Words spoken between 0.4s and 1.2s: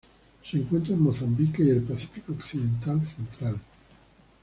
Se encuentra en